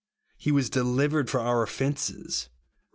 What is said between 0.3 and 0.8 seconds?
He was